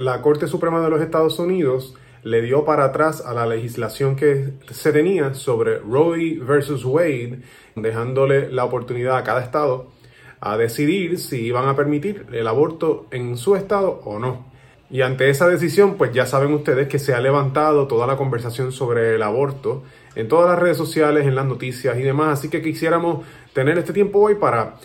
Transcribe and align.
La 0.00 0.22
Corte 0.22 0.46
Suprema 0.46 0.80
de 0.80 0.90
los 0.90 1.00
Estados 1.00 1.40
Unidos 1.40 1.96
le 2.22 2.40
dio 2.40 2.64
para 2.64 2.84
atrás 2.84 3.20
a 3.20 3.34
la 3.34 3.46
legislación 3.46 4.14
que 4.14 4.50
se 4.70 4.92
tenía 4.92 5.34
sobre 5.34 5.80
Roe 5.80 6.38
versus 6.38 6.84
Wade, 6.84 7.40
dejándole 7.74 8.48
la 8.48 8.64
oportunidad 8.64 9.16
a 9.16 9.24
cada 9.24 9.42
estado 9.42 9.90
a 10.38 10.56
decidir 10.56 11.18
si 11.18 11.46
iban 11.46 11.68
a 11.68 11.74
permitir 11.74 12.26
el 12.30 12.46
aborto 12.46 13.08
en 13.10 13.36
su 13.36 13.56
estado 13.56 14.00
o 14.04 14.20
no. 14.20 14.46
Y 14.88 15.00
ante 15.00 15.30
esa 15.30 15.48
decisión, 15.48 15.96
pues 15.96 16.12
ya 16.12 16.26
saben 16.26 16.54
ustedes 16.54 16.86
que 16.86 17.00
se 17.00 17.12
ha 17.12 17.20
levantado 17.20 17.88
toda 17.88 18.06
la 18.06 18.16
conversación 18.16 18.70
sobre 18.70 19.16
el 19.16 19.22
aborto 19.24 19.82
en 20.14 20.28
todas 20.28 20.48
las 20.48 20.60
redes 20.60 20.76
sociales, 20.76 21.26
en 21.26 21.34
las 21.34 21.46
noticias 21.46 21.98
y 21.98 22.02
demás. 22.02 22.38
Así 22.38 22.48
que 22.48 22.62
quisiéramos 22.62 23.26
tener 23.52 23.76
este 23.78 23.92
tiempo 23.92 24.20
hoy 24.20 24.36
para, 24.36 24.76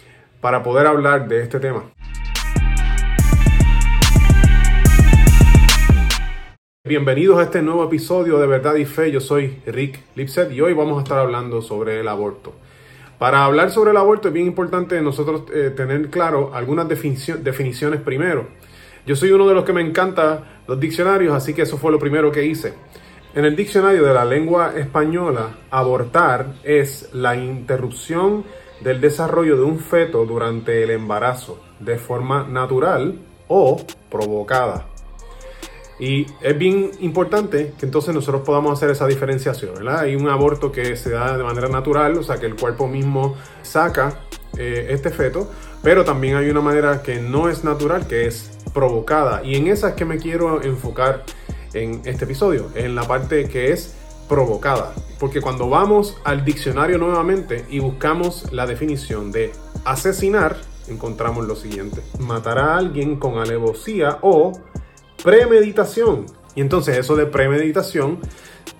para 0.41 0.63
poder 0.63 0.87
hablar 0.87 1.27
de 1.27 1.43
este 1.43 1.59
tema. 1.59 1.92
Bienvenidos 6.85 7.39
a 7.39 7.43
este 7.43 7.61
nuevo 7.61 7.85
episodio 7.85 8.39
de 8.39 8.45
Verdad 8.45 8.75
y 8.75 8.83
Fe. 8.83 9.09
Yo 9.09 9.21
soy 9.21 9.61
Rick 9.65 10.03
Lipset 10.15 10.51
y 10.51 10.59
hoy 10.59 10.73
vamos 10.73 10.99
a 10.99 11.03
estar 11.03 11.17
hablando 11.17 11.61
sobre 11.61 12.01
el 12.01 12.09
aborto. 12.09 12.51
Para 13.17 13.45
hablar 13.45 13.71
sobre 13.71 13.91
el 13.91 13.97
aborto 13.97 14.27
es 14.27 14.33
bien 14.33 14.47
importante 14.47 15.01
nosotros 15.01 15.43
eh, 15.53 15.71
tener 15.73 16.09
claro 16.09 16.53
algunas 16.53 16.89
definiciones 16.89 18.01
primero. 18.01 18.49
Yo 19.05 19.15
soy 19.15 19.31
uno 19.31 19.47
de 19.47 19.55
los 19.55 19.63
que 19.63 19.71
me 19.71 19.79
encanta 19.79 20.61
los 20.67 20.77
diccionarios, 20.77 21.33
así 21.33 21.53
que 21.53 21.61
eso 21.61 21.77
fue 21.77 21.89
lo 21.89 21.99
primero 21.99 22.33
que 22.33 22.45
hice. 22.45 22.73
En 23.33 23.45
el 23.45 23.55
diccionario 23.55 24.03
de 24.03 24.13
la 24.13 24.25
lengua 24.25 24.73
española, 24.75 25.59
abortar 25.71 26.47
es 26.65 27.11
la 27.13 27.37
interrupción 27.37 28.43
del 28.81 28.99
desarrollo 28.99 29.55
de 29.55 29.63
un 29.63 29.79
feto 29.79 30.25
durante 30.25 30.83
el 30.83 30.89
embarazo 30.89 31.63
de 31.79 31.97
forma 31.97 32.43
natural 32.43 33.19
o 33.47 33.81
provocada. 34.11 34.92
Y 35.99 36.25
es 36.41 36.57
bien 36.57 36.91
importante 36.99 37.73
que 37.77 37.85
entonces 37.85 38.13
nosotros 38.13 38.41
podamos 38.43 38.73
hacer 38.73 38.89
esa 38.89 39.07
diferenciación, 39.07 39.75
¿verdad? 39.75 39.99
Hay 39.99 40.15
un 40.15 40.27
aborto 40.27 40.71
que 40.71 40.95
se 40.95 41.11
da 41.11 41.37
de 41.37 41.43
manera 41.43 41.69
natural, 41.69 42.17
o 42.17 42.23
sea, 42.23 42.37
que 42.37 42.47
el 42.47 42.55
cuerpo 42.55 42.87
mismo 42.87 43.35
saca 43.61 44.19
eh, 44.57 44.87
este 44.89 45.11
feto, 45.11 45.49
pero 45.83 46.03
también 46.03 46.35
hay 46.35 46.49
una 46.49 46.61
manera 46.61 47.01
que 47.03 47.19
no 47.19 47.49
es 47.49 47.63
natural, 47.63 48.07
que 48.07 48.25
es 48.25 48.51
provocada. 48.73 49.43
Y 49.43 49.55
en 49.55 49.67
esa 49.67 49.89
es 49.89 49.95
que 49.95 50.05
me 50.05 50.17
quiero 50.17 50.63
enfocar 50.63 51.23
en 51.73 52.01
este 52.05 52.25
episodio, 52.25 52.69
en 52.75 52.95
la 52.95 53.07
parte 53.07 53.47
que 53.47 53.71
es 53.71 53.95
provocada. 54.27 54.93
Porque 55.19 55.41
cuando 55.41 55.69
vamos 55.69 56.17
al 56.23 56.43
diccionario 56.43 56.97
nuevamente 56.97 57.65
y 57.69 57.79
buscamos 57.79 58.51
la 58.51 58.65
definición 58.65 59.31
de 59.31 59.51
asesinar, 59.85 60.57
encontramos 60.87 61.47
lo 61.47 61.55
siguiente. 61.55 62.01
Matar 62.19 62.57
a 62.57 62.77
alguien 62.77 63.17
con 63.17 63.37
alevosía 63.37 64.19
o 64.21 64.53
premeditación. 65.23 66.25
Y 66.55 66.61
entonces 66.61 66.97
eso 66.97 67.15
de 67.15 67.25
premeditación 67.25 68.19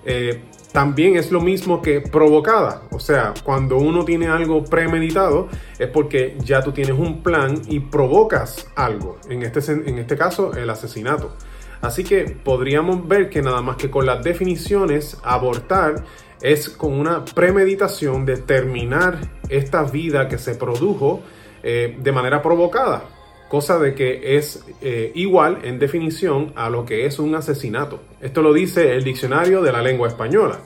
eh, 0.04 0.42
también 0.72 1.16
es 1.16 1.32
lo 1.32 1.40
mismo 1.40 1.82
que 1.82 2.00
provocada. 2.00 2.82
O 2.90 3.00
sea, 3.00 3.34
cuando 3.42 3.76
uno 3.78 4.04
tiene 4.04 4.28
algo 4.28 4.64
premeditado 4.64 5.48
es 5.78 5.88
porque 5.88 6.36
ya 6.44 6.62
tú 6.62 6.72
tienes 6.72 6.98
un 6.98 7.22
plan 7.22 7.62
y 7.66 7.80
provocas 7.80 8.68
algo. 8.76 9.18
En 9.28 9.42
este, 9.42 9.72
en 9.72 9.98
este 9.98 10.16
caso, 10.16 10.52
el 10.54 10.68
asesinato. 10.70 11.34
Así 11.80 12.04
que 12.04 12.24
podríamos 12.24 13.06
ver 13.06 13.28
que 13.28 13.42
nada 13.42 13.60
más 13.60 13.76
que 13.76 13.90
con 13.90 14.06
las 14.06 14.22
definiciones, 14.24 15.18
abortar 15.22 16.04
es 16.40 16.68
con 16.68 16.92
una 16.92 17.24
premeditación 17.24 18.26
de 18.26 18.36
terminar 18.36 19.18
esta 19.48 19.82
vida 19.84 20.28
que 20.28 20.38
se 20.38 20.54
produjo 20.54 21.22
eh, 21.62 21.96
de 21.98 22.12
manera 22.12 22.42
provocada 22.42 23.13
cosa 23.54 23.78
de 23.78 23.94
que 23.94 24.36
es 24.36 24.64
eh, 24.80 25.12
igual 25.14 25.60
en 25.62 25.78
definición 25.78 26.52
a 26.56 26.68
lo 26.68 26.84
que 26.84 27.06
es 27.06 27.20
un 27.20 27.36
asesinato. 27.36 28.00
Esto 28.20 28.42
lo 28.42 28.52
dice 28.52 28.96
el 28.96 29.04
diccionario 29.04 29.62
de 29.62 29.70
la 29.70 29.80
lengua 29.80 30.08
española. 30.08 30.58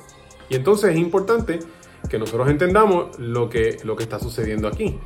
Y 0.49 0.57
entonces 0.57 0.93
es 0.93 0.97
importante 0.97 1.59
que 2.09 2.19
nosotros 2.19 2.49
entendamos 2.49 3.19
lo 3.19 3.51
que, 3.51 3.77
lo 3.85 3.95
que 3.95 4.05
está 4.05 4.19
sucediendo 4.19 4.69
aquí. 4.69 4.99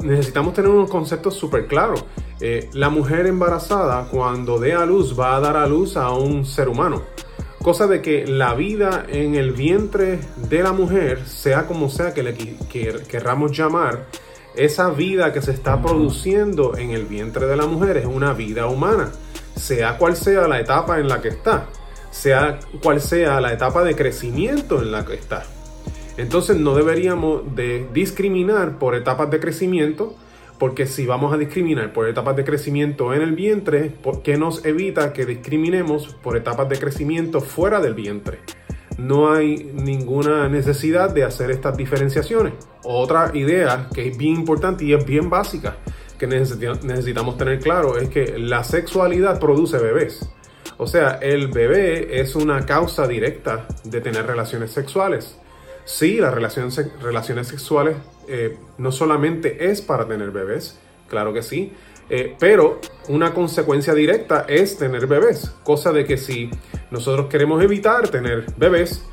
Necesitamos 0.00 0.54
tener 0.54 0.70
unos 0.70 0.88
conceptos 0.88 1.34
súper 1.34 1.66
claros. 1.66 2.06
Eh, 2.40 2.70
la 2.72 2.88
mujer 2.88 3.26
embarazada 3.26 4.08
cuando 4.10 4.58
dé 4.58 4.72
a 4.72 4.86
luz 4.86 5.14
va 5.14 5.36
a 5.36 5.40
dar 5.40 5.58
a 5.58 5.66
luz 5.66 5.98
a 5.98 6.12
un 6.12 6.46
ser 6.46 6.70
humano. 6.70 7.02
Cosa 7.62 7.86
de 7.86 8.00
que 8.00 8.26
la 8.26 8.54
vida 8.54 9.04
en 9.10 9.34
el 9.34 9.52
vientre 9.52 10.20
de 10.48 10.62
la 10.62 10.72
mujer, 10.72 11.26
sea 11.26 11.66
como 11.66 11.90
sea 11.90 12.14
que 12.14 12.22
le 12.22 12.34
querramos 13.06 13.54
llamar, 13.54 14.06
esa 14.56 14.90
vida 14.90 15.32
que 15.32 15.42
se 15.42 15.52
está 15.52 15.80
produciendo 15.82 16.76
en 16.76 16.90
el 16.90 17.04
vientre 17.04 17.46
de 17.46 17.56
la 17.56 17.66
mujer 17.66 17.98
es 17.98 18.06
una 18.06 18.32
vida 18.32 18.66
humana, 18.66 19.12
sea 19.54 19.98
cual 19.98 20.16
sea 20.16 20.48
la 20.48 20.60
etapa 20.60 20.98
en 20.98 21.08
la 21.08 21.20
que 21.20 21.28
está, 21.28 21.66
sea 22.10 22.58
cual 22.82 23.00
sea 23.00 23.40
la 23.40 23.52
etapa 23.52 23.84
de 23.84 23.94
crecimiento 23.94 24.80
en 24.80 24.92
la 24.92 25.04
que 25.04 25.14
está. 25.14 25.44
Entonces 26.16 26.56
no 26.56 26.74
deberíamos 26.74 27.54
de 27.54 27.86
discriminar 27.92 28.78
por 28.78 28.94
etapas 28.94 29.30
de 29.30 29.40
crecimiento, 29.40 30.16
porque 30.58 30.86
si 30.86 31.04
vamos 31.04 31.34
a 31.34 31.36
discriminar 31.36 31.92
por 31.92 32.08
etapas 32.08 32.34
de 32.36 32.44
crecimiento 32.44 33.12
en 33.12 33.20
el 33.20 33.32
vientre, 33.32 33.90
¿por 34.02 34.22
qué 34.22 34.38
nos 34.38 34.64
evita 34.64 35.12
que 35.12 35.26
discriminemos 35.26 36.14
por 36.22 36.36
etapas 36.36 36.70
de 36.70 36.78
crecimiento 36.78 37.42
fuera 37.42 37.80
del 37.80 37.92
vientre? 37.92 38.38
No 38.98 39.32
hay 39.32 39.70
ninguna 39.74 40.48
necesidad 40.48 41.10
de 41.10 41.24
hacer 41.24 41.50
estas 41.50 41.76
diferenciaciones. 41.76 42.54
Otra 42.84 43.30
idea 43.34 43.88
que 43.92 44.08
es 44.08 44.16
bien 44.16 44.36
importante 44.36 44.84
y 44.84 44.94
es 44.94 45.04
bien 45.04 45.28
básica 45.28 45.76
que 46.18 46.26
necesitamos 46.26 47.36
tener 47.36 47.60
claro 47.60 47.98
es 47.98 48.08
que 48.08 48.38
la 48.38 48.64
sexualidad 48.64 49.38
produce 49.38 49.78
bebés. 49.78 50.28
O 50.78 50.86
sea, 50.86 51.18
el 51.22 51.48
bebé 51.48 52.20
es 52.20 52.34
una 52.34 52.66
causa 52.66 53.06
directa 53.06 53.66
de 53.84 54.00
tener 54.00 54.26
relaciones 54.26 54.72
sexuales. 54.72 55.38
Sí, 55.84 56.16
las 56.16 56.34
relaciones, 56.34 56.74
sexuales 57.48 57.96
eh, 58.28 58.56
no 58.78 58.92
solamente 58.92 59.70
es 59.70 59.80
para 59.80 60.06
tener 60.06 60.30
bebés, 60.32 60.78
claro 61.08 61.32
que 61.32 61.42
sí, 61.42 61.72
eh, 62.08 62.36
pero 62.38 62.80
una 63.08 63.34
consecuencia 63.34 63.94
directa 63.94 64.46
es 64.48 64.78
tener 64.78 65.06
bebés, 65.06 65.52
cosa 65.64 65.92
de 65.92 66.04
que 66.04 66.16
si 66.16 66.50
nosotros 66.90 67.26
queremos 67.26 67.62
evitar 67.62 68.08
tener 68.08 68.46
bebés, 68.56 69.04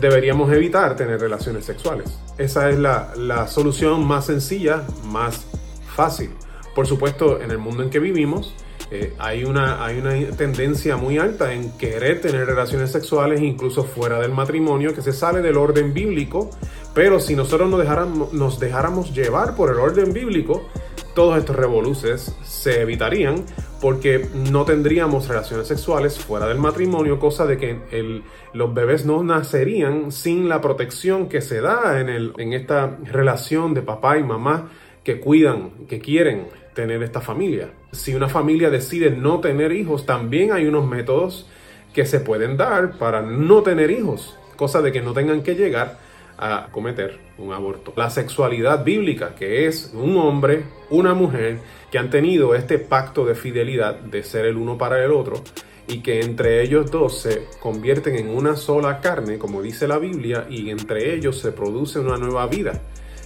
deberíamos 0.00 0.52
evitar 0.52 0.96
tener 0.96 1.20
relaciones 1.20 1.64
sexuales. 1.64 2.18
Esa 2.36 2.70
es 2.70 2.78
la, 2.78 3.46
solución 3.48 4.06
más 4.06 4.26
sencilla, 4.26 4.84
más 5.04 5.46
fácil. 5.94 6.30
Por 6.74 6.86
supuesto, 6.86 7.40
en 7.40 7.50
el 7.50 7.58
mundo 7.58 7.82
en 7.82 7.90
que 7.90 7.98
vivimos, 7.98 8.54
eh, 8.90 9.14
hay, 9.18 9.44
una, 9.44 9.84
hay 9.84 9.98
una 9.98 10.14
tendencia 10.36 10.96
muy 10.96 11.18
alta 11.18 11.52
en 11.52 11.76
querer 11.76 12.20
tener 12.20 12.46
relaciones 12.46 12.90
sexuales 12.92 13.42
incluso 13.42 13.84
fuera 13.84 14.20
del 14.20 14.30
matrimonio, 14.32 14.94
que 14.94 15.02
se 15.02 15.12
sale 15.12 15.42
del 15.42 15.56
orden 15.56 15.92
bíblico, 15.92 16.50
pero 16.94 17.20
si 17.20 17.34
nosotros 17.34 17.68
nos 17.68 17.80
dejáramos, 17.80 18.32
nos 18.32 18.60
dejáramos 18.60 19.12
llevar 19.12 19.56
por 19.56 19.70
el 19.70 19.78
orden 19.78 20.12
bíblico, 20.12 20.68
todos 21.18 21.36
estos 21.36 21.56
revoluces 21.56 22.32
se 22.44 22.80
evitarían 22.80 23.44
porque 23.80 24.28
no 24.52 24.64
tendríamos 24.64 25.26
relaciones 25.26 25.66
sexuales 25.66 26.16
fuera 26.16 26.46
del 26.46 26.58
matrimonio, 26.58 27.18
cosa 27.18 27.44
de 27.44 27.58
que 27.58 28.22
los 28.52 28.72
bebés 28.72 29.04
no 29.04 29.24
nacerían 29.24 30.12
sin 30.12 30.48
la 30.48 30.60
protección 30.60 31.28
que 31.28 31.40
se 31.40 31.60
da 31.60 31.98
en, 32.00 32.08
el, 32.08 32.34
en 32.38 32.52
esta 32.52 32.98
relación 33.02 33.74
de 33.74 33.82
papá 33.82 34.16
y 34.16 34.22
mamá 34.22 34.70
que 35.02 35.18
cuidan, 35.18 35.70
que 35.88 35.98
quieren 35.98 36.46
tener 36.72 37.02
esta 37.02 37.20
familia. 37.20 37.70
Si 37.90 38.14
una 38.14 38.28
familia 38.28 38.70
decide 38.70 39.10
no 39.10 39.40
tener 39.40 39.72
hijos, 39.72 40.06
también 40.06 40.52
hay 40.52 40.66
unos 40.66 40.86
métodos 40.86 41.48
que 41.92 42.06
se 42.06 42.20
pueden 42.20 42.56
dar 42.56 42.92
para 42.96 43.22
no 43.22 43.64
tener 43.64 43.90
hijos, 43.90 44.38
cosa 44.54 44.82
de 44.82 44.92
que 44.92 45.02
no 45.02 45.14
tengan 45.14 45.42
que 45.42 45.56
llegar 45.56 45.98
a 46.38 46.68
cometer 46.70 47.18
un 47.36 47.52
aborto. 47.52 47.92
La 47.96 48.10
sexualidad 48.10 48.84
bíblica, 48.84 49.34
que 49.34 49.66
es 49.66 49.92
un 49.92 50.16
hombre, 50.16 50.64
una 50.90 51.14
mujer, 51.14 51.58
que 51.90 51.98
han 51.98 52.10
tenido 52.10 52.54
este 52.54 52.78
pacto 52.78 53.26
de 53.26 53.34
fidelidad 53.34 53.94
de 53.96 54.22
ser 54.22 54.46
el 54.46 54.56
uno 54.56 54.78
para 54.78 55.04
el 55.04 55.10
otro 55.10 55.42
y 55.88 56.00
que 56.00 56.20
entre 56.20 56.62
ellos 56.62 56.90
dos 56.90 57.20
se 57.22 57.46
convierten 57.60 58.16
en 58.16 58.28
una 58.28 58.56
sola 58.56 59.00
carne, 59.00 59.38
como 59.38 59.62
dice 59.62 59.88
la 59.88 59.98
Biblia, 59.98 60.46
y 60.48 60.70
entre 60.70 61.14
ellos 61.14 61.40
se 61.40 61.50
produce 61.50 61.98
una 61.98 62.18
nueva 62.18 62.46
vida. 62.46 62.80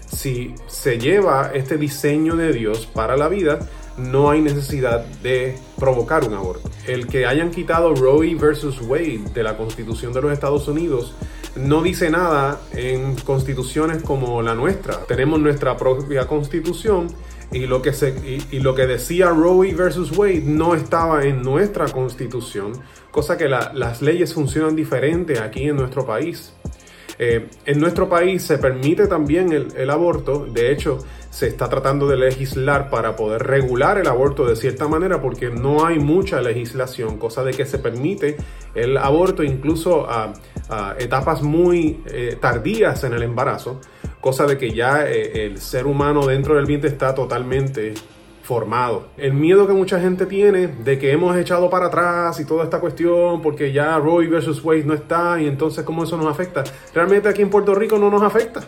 Si 0.06 0.54
se 0.66 0.98
lleva 0.98 1.50
este 1.54 1.76
diseño 1.76 2.36
de 2.36 2.52
Dios 2.52 2.86
para 2.86 3.16
la 3.16 3.28
vida, 3.28 3.58
no 3.96 4.30
hay 4.30 4.40
necesidad 4.40 5.04
de 5.22 5.58
provocar 5.78 6.24
un 6.24 6.34
aborto. 6.34 6.70
El 6.86 7.06
que 7.08 7.26
hayan 7.26 7.50
quitado 7.50 7.94
Roe 7.94 8.34
versus 8.36 8.80
Wade 8.80 9.22
de 9.34 9.42
la 9.42 9.56
Constitución 9.56 10.12
de 10.12 10.22
los 10.22 10.32
Estados 10.32 10.68
Unidos 10.68 11.14
no 11.56 11.82
dice 11.82 12.10
nada 12.10 12.60
en 12.72 13.16
constituciones 13.16 14.02
como 14.02 14.42
la 14.42 14.54
nuestra. 14.54 14.98
Tenemos 15.06 15.40
nuestra 15.40 15.76
propia 15.76 16.26
constitución 16.26 17.08
y 17.52 17.66
lo 17.66 17.82
que, 17.82 17.92
se, 17.92 18.14
y, 18.50 18.60
lo 18.60 18.74
que 18.74 18.86
decía 18.86 19.28
Roe 19.28 19.74
versus 19.74 20.16
Wade 20.16 20.42
no 20.44 20.74
estaba 20.74 21.24
en 21.24 21.42
nuestra 21.42 21.86
constitución, 21.86 22.72
cosa 23.10 23.36
que 23.36 23.48
las 23.48 24.00
leyes 24.00 24.32
funcionan 24.32 24.74
diferente 24.74 25.38
aquí 25.38 25.68
en 25.68 25.76
nuestro 25.76 26.06
país. 26.06 26.54
Eh, 27.18 27.48
en 27.66 27.78
nuestro 27.78 28.08
país 28.08 28.42
se 28.42 28.58
permite 28.58 29.06
también 29.06 29.52
el, 29.52 29.90
aborto, 29.90 30.46
de 30.46 30.72
hecho 30.72 30.98
se 31.32 31.46
está 31.46 31.70
tratando 31.70 32.06
de 32.06 32.18
legislar 32.18 32.90
para 32.90 33.16
poder 33.16 33.44
regular 33.44 33.96
el 33.96 34.06
aborto 34.06 34.44
de 34.44 34.54
cierta 34.54 34.86
manera 34.86 35.22
porque 35.22 35.48
no 35.48 35.86
hay 35.86 35.98
mucha 35.98 36.42
legislación, 36.42 37.16
cosa 37.16 37.42
de 37.42 37.52
que 37.54 37.64
se 37.64 37.78
permite 37.78 38.36
el 38.74 38.98
aborto 38.98 39.42
incluso 39.42 40.06
a, 40.08 40.34
etapas 40.98 41.42
muy 41.42 42.02
eh, 42.06 42.36
tardías 42.38 43.02
en 43.04 43.14
el 43.14 43.22
embarazo, 43.22 43.80
cosa 44.20 44.46
de 44.46 44.58
que 44.58 44.72
ya 44.72 45.06
eh, 45.06 45.46
el 45.46 45.58
ser 45.58 45.86
humano 45.86 46.26
dentro 46.26 46.54
del 46.56 46.66
vientre 46.66 46.90
está 46.90 47.14
totalmente 47.14 47.94
formado. 48.42 49.08
El 49.16 49.32
miedo 49.32 49.66
que 49.66 49.72
mucha 49.72 50.00
gente 50.00 50.26
tiene 50.26 50.66
de 50.66 50.98
que 50.98 51.12
hemos 51.12 51.36
echado 51.36 51.70
para 51.70 51.86
atrás 51.86 52.40
y 52.40 52.44
toda 52.44 52.64
esta 52.64 52.78
cuestión 52.78 53.40
porque 53.40 53.72
ya 53.72 53.98
Roy 53.98 54.26
versus 54.26 54.62
Wade 54.62 54.84
no 54.84 54.94
está 54.94 55.40
y 55.40 55.46
entonces 55.46 55.84
cómo 55.84 56.04
eso 56.04 56.18
nos 56.18 56.26
afecta. 56.26 56.62
Realmente 56.94 57.28
aquí 57.28 57.40
en 57.40 57.48
Puerto 57.48 57.74
Rico 57.74 57.98
no 57.98 58.10
nos 58.10 58.22
afecta 58.22 58.60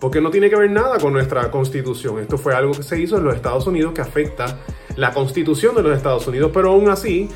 porque 0.00 0.20
no 0.20 0.30
tiene 0.30 0.48
que 0.48 0.56
ver 0.56 0.70
nada 0.70 0.98
con 0.98 1.12
nuestra 1.12 1.50
constitución. 1.50 2.18
Esto 2.20 2.38
fue 2.38 2.54
algo 2.54 2.72
que 2.72 2.82
se 2.82 3.00
hizo 3.00 3.16
en 3.16 3.24
los 3.24 3.34
Estados 3.34 3.66
Unidos 3.66 3.92
que 3.94 4.00
afecta 4.00 4.58
la 4.96 5.12
constitución 5.12 5.74
de 5.74 5.82
los 5.82 5.96
Estados 5.96 6.26
Unidos, 6.26 6.50
pero 6.52 6.70
aún 6.70 6.88
así 6.90 7.28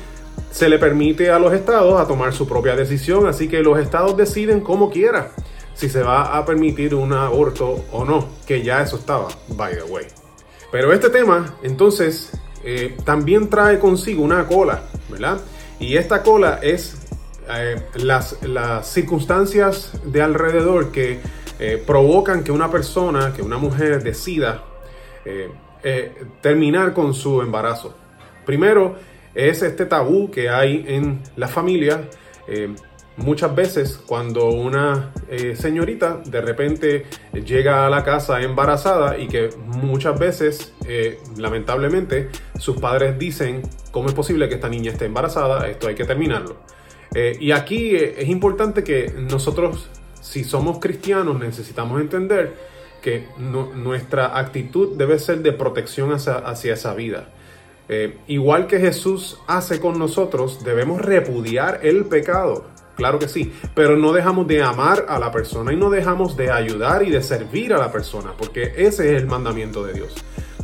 se 0.51 0.69
le 0.69 0.79
permite 0.79 1.29
a 1.29 1.39
los 1.39 1.53
estados 1.53 1.99
a 1.99 2.07
tomar 2.07 2.33
su 2.33 2.47
propia 2.47 2.75
decisión, 2.75 3.27
así 3.27 3.47
que 3.47 3.61
los 3.61 3.79
estados 3.79 4.15
deciden 4.15 4.61
como 4.61 4.89
quiera 4.89 5.31
si 5.73 5.89
se 5.89 6.03
va 6.03 6.37
a 6.37 6.45
permitir 6.45 6.93
un 6.93 7.13
aborto 7.13 7.85
o 7.91 8.05
no, 8.05 8.27
que 8.45 8.61
ya 8.61 8.81
eso 8.81 8.97
estaba, 8.97 9.27
by 9.49 9.75
the 9.75 9.83
way. 9.83 10.05
Pero 10.71 10.93
este 10.93 11.09
tema, 11.09 11.55
entonces, 11.63 12.31
eh, 12.63 12.95
también 13.03 13.49
trae 13.49 13.79
consigo 13.79 14.23
una 14.23 14.47
cola, 14.47 14.83
¿verdad? 15.09 15.39
Y 15.79 15.97
esta 15.97 16.23
cola 16.23 16.59
es 16.61 16.97
eh, 17.49 17.81
las, 17.95 18.41
las, 18.43 18.87
circunstancias 18.87 19.91
de 20.05 20.21
alrededor 20.21 20.91
que 20.91 21.19
eh, 21.63 21.83
provocan 21.85 22.43
que 22.43 22.51
una 22.51 22.69
persona, 22.69 23.33
que 23.33 23.41
una 23.41 23.57
mujer 23.57 24.03
decida 24.03 24.63
terminar 26.41 26.93
con 26.93 27.13
su 27.13 27.41
embarazo. 27.41 27.95
Primero 28.45 28.95
es 29.33 29.61
este 29.61 29.85
tabú 29.85 30.29
que 30.29 30.49
hay 30.49 30.83
en 30.87 31.21
la 31.37 31.47
familia 31.47 32.09
Muchas 33.15 33.53
veces 33.53 34.01
cuando 34.07 34.47
una 34.47 35.11
eh, 35.29 35.55
señorita 35.55 36.21
de 36.25 36.41
repente 36.41 37.05
llega 37.45 37.85
a 37.85 37.89
la 37.89 38.03
casa 38.03 38.41
embarazada 38.41 39.19
y 39.19 39.27
que 39.27 39.51
muchas 39.67 40.17
veces, 40.17 40.73
eh, 40.87 41.19
lamentablemente, 41.37 42.29
sus 42.57 42.77
padres 42.77 43.19
dicen, 43.19 43.61
¿cómo 43.91 44.07
es 44.07 44.15
posible 44.15 44.49
que 44.49 44.55
esta 44.55 44.67
niña 44.67 44.91
esté 44.91 45.05
embarazada? 45.05 45.67
Esto 45.67 45.87
hay 45.87 45.93
que 45.93 46.05
terminarlo. 46.05 46.57
Eh, 47.13 47.37
y 47.39 47.51
aquí 47.51 47.95
es 47.95 48.27
importante 48.29 48.83
que 48.83 49.13
nosotros, 49.15 49.87
si 50.23 50.45
somos 50.45 50.79
cristianos, 50.79 51.37
necesitamos 51.37 51.99
entender 51.99 52.55
que 53.01 53.27
nuestra 53.37 54.39
actitud 54.39 54.95
debe 54.97 55.19
ser 55.19 55.39
de 55.39 55.51
protección 55.51 56.13
hacia 56.13 56.73
esa 56.73 56.93
vida. 56.95 57.27
igual 58.27 58.65
que 58.65 58.79
Jesús 58.79 59.37
hace 59.45 59.81
con 59.81 59.99
nosotros, 59.99 60.63
debemos 60.63 61.01
repudiar 61.01 61.81
el 61.83 62.05
pecado. 62.05 62.63
Claro 62.95 63.19
que 63.19 63.27
sí, 63.27 63.51
pero 63.75 63.97
no 63.97 64.13
dejamos 64.13 64.47
de 64.47 64.63
amar 64.63 65.07
a 65.09 65.19
la 65.19 65.31
persona 65.31 65.73
y 65.73 65.75
no 65.75 65.89
dejamos 65.89 66.37
de 66.37 66.51
ayudar 66.51 67.03
y 67.03 67.09
de 67.09 67.21
servir 67.21 67.73
a 67.73 67.77
la 67.77 67.91
persona, 67.91 68.33
porque 68.37 68.73
ese 68.77 69.13
es 69.13 69.21
el 69.21 69.27
mandamiento 69.27 69.83
de 69.83 69.93
Dios. 69.93 70.15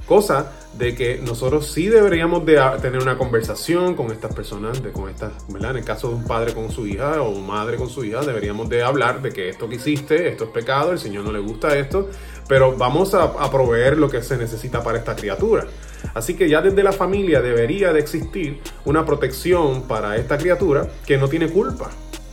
Cosa 0.06 0.54
de 0.74 0.96
que 0.96 1.18
nosotros 1.18 1.72
sí 1.72 1.88
deberíamos 1.88 2.46
de 2.46 2.62
tener 2.82 3.02
una 3.02 3.18
conversación 3.18 3.96
con 3.96 4.12
estas 4.12 4.34
personas, 4.34 4.82
de, 4.84 4.92
con 4.92 5.10
estas, 5.10 5.34
¿verdad? 5.50 5.72
En 5.72 5.78
el 5.78 5.84
caso 5.84 6.10
de 6.10 6.16
un 6.16 6.24
padre 6.24 6.54
con 6.54 6.72
su 6.72 6.88
hija 6.88 7.22
o 7.22 7.34
madre 7.40 7.78
con 7.78 7.90
su 7.90 8.06
hija, 8.06 8.22
deberíamos 8.22 8.70
de 8.70 8.84
hablar 8.84 9.22
de 9.22 9.32
que 9.32 9.50
esto 9.50 9.68
que 9.68 9.76
hiciste, 9.76 10.30
esto 10.30 10.46
es 10.46 10.50
pecado, 10.52 10.92
el 10.92 11.00
Señor 11.00 11.26
no 11.26 11.32
le 11.32 11.40
gusta 11.40 11.78
esto, 11.78 12.10
pero 12.48 12.78
vamos 12.78 13.14
a, 13.14 13.52
proveer 13.52 13.98
lo 13.98 14.10
que 14.10 14.22
se 14.22 14.38
necesita 14.38 14.84
para 14.84 15.00
esta 15.00 15.16
criatura. 15.16 15.66
Así 16.14 16.36
que 16.36 16.48
ya 16.48 16.62
desde 16.62 16.84
la 16.84 16.94
familia 16.94 17.42
debería 17.42 17.92
de 17.92 18.00
existir 18.00 18.62
una 18.86 19.06
protección 19.06 19.84
para 19.84 20.16
esta 20.18 20.38
criatura 20.38 20.88
que 21.06 21.18
no 21.18 21.28
tiene 21.28 21.50
culpa 21.50 21.90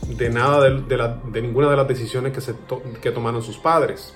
de 0.07 0.29
nada 0.29 0.69
de, 0.69 1.41
ninguna 1.41 1.69
de 1.69 1.75
las 1.75 1.87
decisiones 1.87 2.31
que, 2.31 2.41
se 2.41 2.55
que 3.01 3.11
tomaron 3.11 3.43
sus 3.43 3.57
padres. 3.57 4.13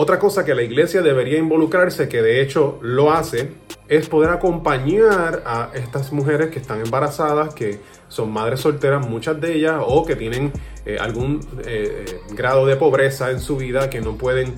Otra 0.00 0.20
cosa 0.20 0.44
que 0.44 0.54
la 0.54 0.62
iglesia 0.62 1.02
debería 1.02 1.38
involucrarse, 1.38 2.08
que 2.08 2.22
de 2.22 2.40
hecho 2.40 2.78
lo 2.82 3.10
hace, 3.10 3.48
es 3.88 4.08
poder 4.08 4.30
acompañar 4.30 5.42
a 5.44 5.72
estas 5.74 6.12
mujeres 6.12 6.50
que 6.50 6.60
están 6.60 6.80
embarazadas, 6.80 7.52
que 7.52 7.80
son 8.06 8.30
madres 8.30 8.60
solteras, 8.60 9.04
muchas 9.08 9.40
de 9.40 9.56
ellas, 9.56 9.82
o 9.84 10.06
que 10.06 10.14
tienen 10.14 10.52
eh, 10.86 10.98
algún 11.00 11.40
eh, 11.66 12.04
eh, 12.06 12.20
grado 12.30 12.64
de 12.64 12.76
pobreza 12.76 13.32
en 13.32 13.40
su 13.40 13.56
vida, 13.56 13.90
que 13.90 14.00
no 14.00 14.16
pueden 14.16 14.54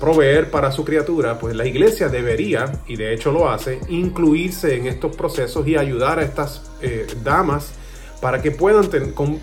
proveer 0.00 0.50
para 0.50 0.72
su 0.72 0.86
criatura, 0.86 1.38
pues 1.38 1.54
la 1.54 1.66
iglesia 1.66 2.08
debería, 2.08 2.80
y 2.86 2.96
de 2.96 3.12
hecho 3.12 3.32
lo 3.32 3.50
hace, 3.50 3.78
incluirse 3.90 4.74
en 4.74 4.86
estos 4.86 5.14
procesos 5.14 5.68
y 5.68 5.76
ayudar 5.76 6.18
a 6.18 6.22
estas 6.22 6.62
damas 7.22 7.74
para 8.20 8.40
que 8.42 8.50
puedan 8.50 8.88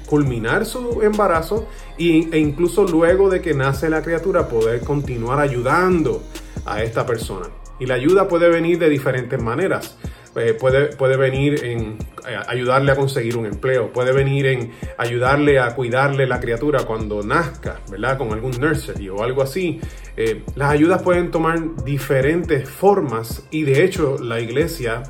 culminar 0.05 0.65
su 0.65 1.01
embarazo 1.01 1.67
e 1.97 2.37
incluso 2.37 2.85
luego 2.85 3.29
de 3.29 3.41
que 3.41 3.53
nace 3.53 3.89
la 3.89 4.01
criatura 4.01 4.47
poder 4.47 4.81
continuar 4.81 5.39
ayudando 5.39 6.23
a 6.65 6.83
esta 6.83 7.05
persona. 7.05 7.47
Y 7.79 7.85
la 7.85 7.95
ayuda 7.95 8.27
puede 8.27 8.49
venir 8.49 8.79
de 8.79 8.89
diferentes 8.89 9.41
maneras. 9.41 9.97
Eh, 10.35 10.55
puede, 10.59 10.87
puede 10.95 11.15
venir 11.15 11.63
en 11.63 11.97
eh, 12.27 12.35
ayudarle 12.47 12.91
a 12.91 12.95
conseguir 12.95 13.37
un 13.37 13.45
empleo, 13.45 13.93
puede 13.93 14.11
venir 14.11 14.47
en 14.47 14.71
ayudarle 14.97 15.59
a 15.59 15.75
cuidarle 15.75 16.25
la 16.25 16.39
criatura 16.39 16.85
cuando 16.85 17.21
nazca, 17.21 17.81
¿verdad? 17.91 18.17
Con 18.17 18.33
algún 18.33 18.59
nursery 18.59 19.09
o 19.09 19.21
algo 19.21 19.43
así. 19.43 19.79
Eh, 20.17 20.41
las 20.55 20.71
ayudas 20.71 21.03
pueden 21.03 21.29
tomar 21.29 21.59
diferentes 21.83 22.67
formas 22.67 23.43
y 23.51 23.61
de 23.63 23.83
hecho 23.83 24.17
la 24.19 24.39
iglesia 24.39 25.03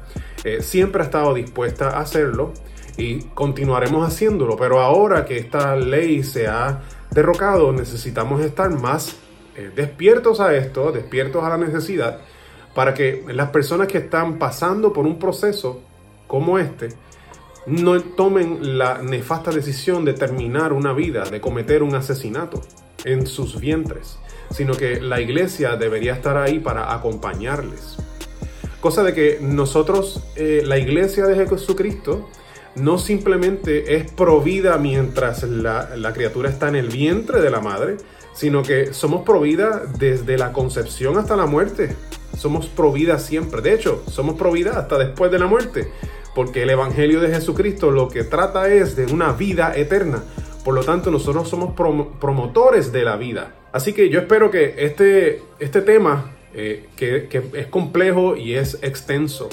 siempre 0.59 1.01
ha 1.01 1.05
estado 1.05 1.33
dispuesta 1.33 1.91
a 1.91 2.01
hacerlo 2.01 2.51
y 2.97 3.21
continuaremos 3.33 4.07
haciéndolo. 4.07 4.55
Pero 4.55 4.79
ahora 4.79 5.25
que 5.25 5.37
esta 5.37 5.75
ley 5.75 6.23
se 6.23 6.47
ha 6.47 6.81
derrocado, 7.11 7.71
necesitamos 7.73 8.41
estar 8.41 8.69
más 8.69 9.15
eh, 9.55 9.71
despiertos 9.75 10.39
a 10.39 10.55
esto, 10.55 10.91
despiertos 10.91 11.43
a 11.43 11.49
la 11.49 11.57
necesidad, 11.57 12.19
para 12.73 12.93
que 12.93 13.23
las 13.27 13.49
personas 13.49 13.87
que 13.87 13.99
están 13.99 14.39
pasando 14.39 14.91
por 14.93 15.05
un 15.05 15.19
proceso 15.19 15.81
como 16.27 16.57
este, 16.57 16.89
no 17.65 18.01
tomen 18.01 18.77
la 18.77 19.01
nefasta 19.01 19.51
decisión 19.51 20.03
de 20.05 20.13
terminar 20.13 20.73
una 20.73 20.93
vida, 20.93 21.23
de 21.23 21.39
cometer 21.39 21.83
un 21.83 21.95
asesinato 21.95 22.61
en 23.05 23.27
sus 23.27 23.59
vientres, 23.59 24.17
sino 24.51 24.73
que 24.73 24.99
la 24.99 25.21
iglesia 25.21 25.75
debería 25.75 26.13
estar 26.13 26.37
ahí 26.37 26.59
para 26.59 26.93
acompañarles. 26.93 27.97
Cosa 28.81 29.03
de 29.03 29.13
que 29.13 29.37
nosotros, 29.41 30.23
eh, 30.35 30.61
la 30.65 30.77
iglesia 30.77 31.25
de 31.25 31.47
Jesucristo, 31.47 32.29
no 32.75 32.97
simplemente 32.97 33.95
es 33.95 34.11
provida 34.11 34.77
mientras 34.77 35.43
la, 35.43 36.13
criatura 36.13 36.49
está 36.49 36.69
en 36.69 36.75
el 36.75 36.89
vientre 36.89 37.41
de 37.41 37.51
la 37.51 37.61
madre, 37.61 37.97
sino 38.33 38.63
que 38.63 38.93
somos 38.93 39.23
provida 39.23 39.83
desde 39.99 40.37
la 40.37 40.51
concepción 40.53 41.17
hasta 41.17 41.35
la 41.35 41.45
muerte. 41.45 41.95
Somos 42.35 42.65
provida 42.67 43.19
siempre. 43.19 43.61
De 43.61 43.73
hecho, 43.73 44.03
somos 44.09 44.35
provida 44.35 44.79
hasta 44.79 44.97
después 44.97 45.31
de 45.31 45.39
la 45.39 45.45
muerte. 45.45 45.91
Porque 46.33 46.63
el 46.63 46.71
Evangelio 46.71 47.21
de 47.21 47.29
Jesucristo 47.29 47.91
lo 47.91 48.09
que 48.09 48.23
trata 48.23 48.67
es 48.73 48.95
de 48.95 49.05
una 49.05 49.33
vida 49.33 49.73
eterna. 49.75 50.23
Por 50.65 50.73
lo 50.73 50.83
tanto, 50.83 51.11
nosotros 51.11 51.47
somos 51.47 51.73
promotores 51.75 52.91
de 52.91 53.03
la 53.03 53.17
vida. 53.17 53.53
Así 53.71 53.93
que 53.93 54.09
yo 54.09 54.19
espero 54.19 54.49
que 54.49 54.73
este, 54.79 55.43
este 55.59 55.81
tema, 55.81 56.31
eh, 56.55 56.87
que 56.95 57.27
es 57.53 57.67
complejo 57.67 58.35
y 58.35 58.55
es 58.55 58.79
extenso, 58.81 59.49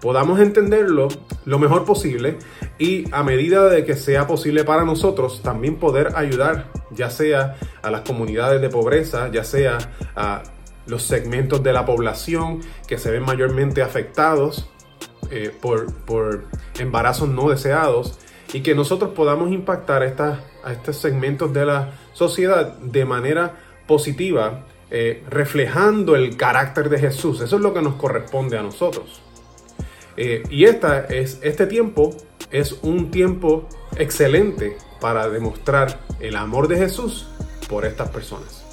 podamos 0.00 0.40
entenderlo 0.40 1.08
lo 1.44 1.58
mejor 1.58 1.84
posible 1.84 2.38
y 2.78 3.04
a 3.12 3.22
medida 3.22 3.68
de 3.68 3.84
que 3.84 3.96
sea 3.96 4.26
posible 4.26 4.64
para 4.64 4.84
nosotros 4.84 5.42
también 5.42 5.76
poder 5.76 6.12
ayudar 6.14 6.70
ya 6.90 7.10
sea 7.10 7.56
a 7.82 7.90
las 7.90 8.02
comunidades 8.02 8.60
de 8.60 8.68
pobreza, 8.68 9.30
ya 9.30 9.44
sea 9.44 9.78
a 10.16 10.42
los 10.86 11.02
segmentos 11.02 11.62
de 11.62 11.72
la 11.72 11.84
población 11.84 12.60
que 12.86 12.98
se 12.98 13.10
ven 13.10 13.22
mayormente 13.22 13.82
afectados 13.82 14.68
eh, 15.30 15.52
por, 15.60 16.44
embarazos 16.78 17.28
no 17.28 17.50
deseados 17.50 18.18
y 18.52 18.60
que 18.60 18.74
nosotros 18.74 19.10
podamos 19.14 19.52
impactar 19.52 20.02
a 20.02 20.72
estos 20.72 20.96
segmentos 20.96 21.52
de 21.52 21.66
la 21.66 21.90
sociedad 22.14 22.78
de 22.78 23.04
manera 23.04 23.56
positiva, 23.86 24.64
eh, 24.90 25.22
reflejando 25.28 26.16
el 26.16 26.36
carácter 26.36 26.88
de 26.88 26.98
Jesús. 26.98 27.42
Eso 27.42 27.56
es 27.56 27.62
lo 27.62 27.74
que 27.74 27.82
nos 27.82 27.94
corresponde 27.94 28.56
a 28.56 28.62
nosotros. 28.62 29.20
Eh, 30.20 30.42
y 30.50 30.64
esta 30.64 31.06
es, 31.06 31.38
este 31.42 31.68
tiempo 31.68 32.10
es 32.50 32.72
un 32.82 33.12
tiempo 33.12 33.68
excelente 33.96 34.76
para 35.00 35.28
demostrar 35.28 36.00
el 36.18 36.34
amor 36.34 36.66
de 36.66 36.76
Jesús 36.76 37.28
por 37.68 37.84
estas 37.84 38.08
personas. 38.08 38.64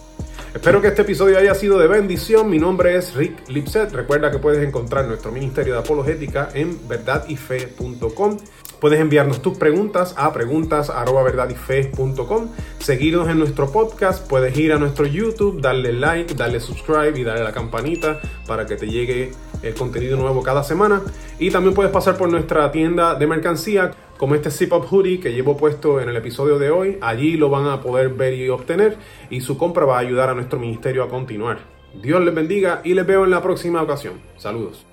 Espero 0.56 0.82
que 0.82 0.88
este 0.88 1.04
episodio 1.04 1.38
haya 1.38 1.54
sido 1.54 1.78
de 1.78 1.88
bendición. 1.88 2.50
Mi 2.50 2.58
nombre 2.58 2.96
es 2.96 3.14
Rick 3.14 3.48
Lipset. 3.48 3.92
Recuerda 3.92 4.32
que 4.32 4.40
puedes 4.40 4.68
encontrar 4.68 5.06
nuestro 5.06 5.32
Ministerio 5.32 5.74
de 5.74 5.82
Apologética 5.82 6.50
en 6.56 6.80
verdadyfe.com. 6.88 8.40
Puedes 8.80 9.00
enviarnos 9.00 9.42
tus 9.42 9.58
preguntas 9.58 10.14
a 10.18 10.34
preguntas@verdadyfe.com. 10.34 12.50
Seguirnos 12.80 13.30
en 13.30 13.38
nuestro 13.38 13.72
podcast. 13.72 14.28
Puedes 14.28 14.58
ir 14.58 14.74
a 14.74 14.80
nuestro 14.80 15.06
YouTube, 15.06 15.62
darle 15.62 15.94
like, 15.94 16.34
darle 16.34 16.60
subscribe 16.60 17.20
y 17.20 17.24
darle 17.24 17.42
a 17.42 17.46
la 17.46 17.52
campanita 17.52 18.20
para 18.48 18.66
que 18.66 18.78
te 18.78 18.88
llegue 18.88 19.32
contenido 19.74 20.17
nuevo 20.17 20.43
cada 20.43 20.63
semana. 20.63 21.01
Y 21.39 21.51
también 21.51 21.74
puedes 21.74 21.91
pasar 21.91 22.17
por 22.17 22.29
nuestra 22.29 22.72
tienda 22.72 23.15
de 23.15 23.27
mercancía 23.27 23.91
como 24.17 24.36
este 24.36 24.51
Zip 24.51 24.74
Up 24.74 24.86
Hoodie 24.89 25.19
que 25.19 25.34
llevo 25.34 25.57
puesto 25.57 26.00
en 26.00 26.10
el 26.10 26.15
episodio 26.15 26.60
de 26.60 26.69
hoy. 26.69 26.98
Allí 27.01 27.38
lo 27.38 27.50
van 27.50 27.67
a 27.67 27.81
poder 27.81 28.10
ver 28.10 28.34
y 28.34 28.50
obtener 28.50 28.98
y 29.29 29.41
su 29.41 29.57
compra 29.57 29.86
va 29.86 29.98
a 29.98 30.01
ayudar 30.01 30.29
a 30.29 30.34
nuestro 30.34 30.60
ministerio 30.60 31.03
a 31.03 31.10
continuar. 31.10 31.60
Dios 32.01 32.24
les 32.24 32.34
bendiga 32.34 32.81
y 32.84 32.93
les 32.93 33.05
veo 33.05 33.24
en 33.24 33.31
la 33.31 33.41
próxima 33.41 33.81
ocasión. 33.81 34.15
Saludos. 34.38 34.86